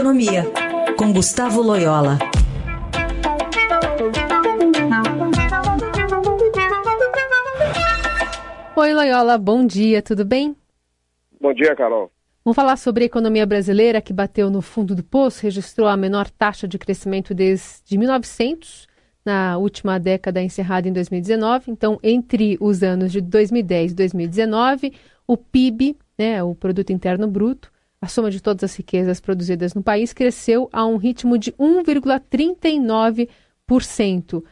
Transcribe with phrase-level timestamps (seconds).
[0.00, 0.44] Economia,
[0.96, 2.18] com Gustavo Loyola.
[8.74, 10.56] Oi, Loyola, bom dia, tudo bem?
[11.38, 12.10] Bom dia, Carol.
[12.42, 16.30] Vamos falar sobre a economia brasileira que bateu no fundo do poço, registrou a menor
[16.30, 18.88] taxa de crescimento desde 1900,
[19.22, 21.70] na última década encerrada em 2019.
[21.70, 24.94] Então, entre os anos de 2010 e 2019,
[25.26, 27.70] o PIB, né, o Produto Interno Bruto,
[28.00, 34.42] a soma de todas as riquezas produzidas no país, cresceu a um ritmo de 1,39%.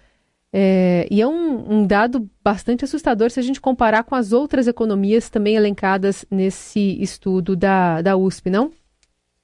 [0.52, 4.66] É, e é um, um, dado bastante assustador se a gente comparar com as outras
[4.66, 8.72] economias também elencadas nesse estudo da, da USP, não?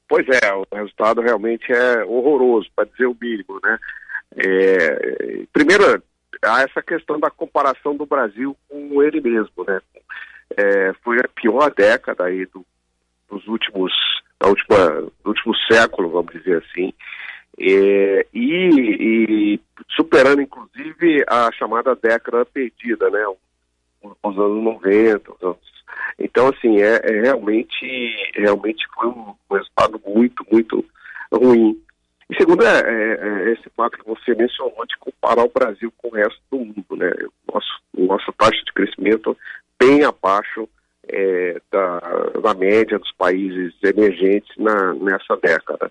[0.09, 3.79] Pois é, o resultado realmente é horroroso, para dizer o mínimo, né?
[4.37, 6.03] É, primeiro,
[6.43, 9.81] há essa questão da comparação do Brasil com ele mesmo, né?
[10.57, 12.65] É, foi a pior década aí do,
[13.31, 13.93] dos últimos,
[14.41, 14.77] da última,
[15.23, 16.93] do último século, vamos dizer assim,
[17.59, 19.61] é, e, e,
[19.95, 23.25] superando inclusive a chamada década perdida, né?
[24.23, 25.75] Os anos 90, os anos
[26.19, 30.85] então, assim, é, é, realmente, realmente foi um, um resultado muito, muito
[31.33, 31.81] ruim.
[32.31, 36.09] E segundo é, é, é, esse fato que você mencionou de comparar o Brasil com
[36.09, 37.11] o resto do mundo, né?
[37.53, 39.37] Nosso, nossa taxa de crescimento
[39.79, 40.69] bem abaixo
[41.09, 41.99] é, da,
[42.45, 45.91] da, média dos países emergentes na, nessa década.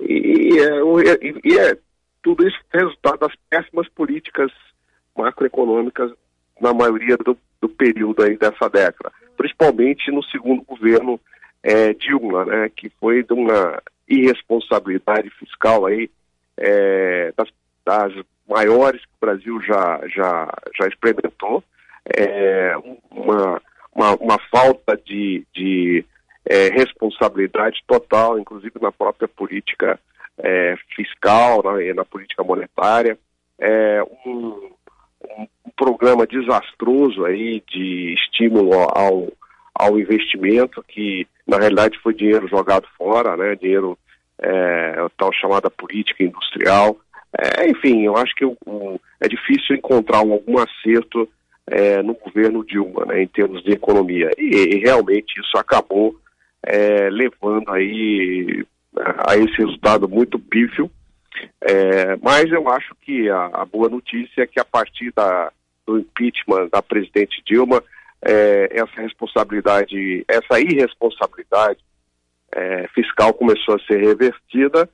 [0.00, 1.76] E, é, e, é
[2.22, 4.50] tudo isso resultado das péssimas políticas
[5.16, 6.10] macroeconômicas
[6.60, 11.20] na maioria do, do período aí dessa década, principalmente no segundo governo
[11.62, 16.10] é, Dilma, né, que foi de uma irresponsabilidade fiscal aí
[16.56, 17.48] é, das,
[17.84, 18.12] das,
[18.48, 21.62] maiores que o Brasil já, já, já experimentou,
[22.04, 22.74] é,
[23.10, 23.62] uma,
[23.94, 26.04] uma, uma, falta de, de
[26.44, 29.98] é, responsabilidade total, inclusive na própria política
[30.38, 33.18] é, fiscal, na, na, política monetária,
[33.58, 34.70] é, um,
[35.24, 35.46] um,
[35.76, 39.32] programa desastroso aí de estímulo ao,
[39.74, 43.98] ao investimento que na realidade foi dinheiro jogado fora, né, dinheiro
[44.38, 46.96] é, tal chamada política industrial.
[47.38, 51.28] É, enfim, eu acho que o, o, é difícil encontrar algum acerto
[51.72, 54.30] é, no governo Dilma, né, em termos de economia.
[54.36, 56.14] E, e realmente isso acabou
[56.62, 58.64] é, levando aí
[59.26, 60.90] a esse resultado muito pífio.
[61.62, 65.50] É, mas eu acho que a, a, boa notícia é que a partir da,
[65.86, 67.82] do impeachment da presidente Dilma,
[68.20, 71.80] é, essa responsabilidade, essa irresponsabilidade
[72.54, 74.88] é, fiscal começou a ser revertida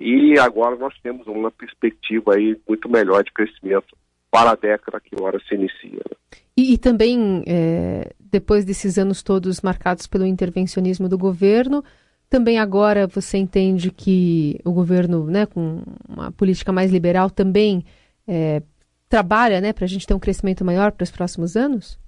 [0.00, 3.94] e agora nós temos uma perspectiva aí muito melhor de crescimento
[4.32, 6.00] para a década que agora se inicia.
[6.10, 6.16] Né?
[6.56, 11.84] E, e, também, é, depois desses anos todos marcados pelo intervencionismo do governo,
[12.30, 17.84] também agora você entende que o governo, né, com uma política mais liberal, também
[18.26, 18.62] é,
[19.06, 22.00] trabalha né, para a gente ter um crescimento maior para os próximos anos?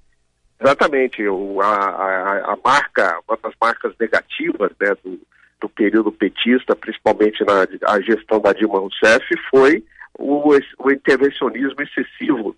[0.58, 1.22] Exatamente.
[1.28, 5.20] O, a, a, a, marca, uma das marcas negativas né, do,
[5.60, 9.84] do período petista, principalmente na a gestão da Dilma Rousseff, foi
[10.18, 12.56] o, o intervencionismo excessivo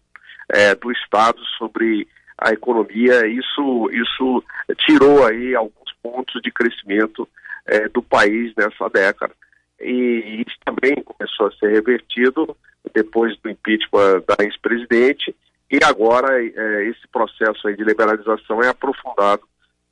[0.49, 2.07] é, do Estado sobre
[2.39, 3.27] a economia.
[3.27, 4.45] Isso, isso
[4.87, 7.29] tirou aí alguns pontos de crescimento
[7.67, 9.35] é, do país nessa década.
[9.81, 12.57] E isso também começou a ser revertido
[12.95, 15.35] depois do impeachment da ex-presidente
[15.71, 19.43] e agora é, esse processo aí de liberalização é aprofundado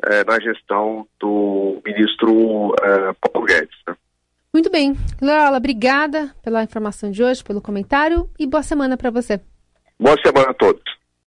[0.04, 3.76] é, na gestão do ministro é, Paulo Guedes.
[3.86, 3.96] Né?
[4.54, 4.94] Muito bem.
[5.20, 9.40] Lola, obrigada pela informação de hoje, pelo comentário e boa semana para você.
[9.98, 10.93] Boa semana a todos.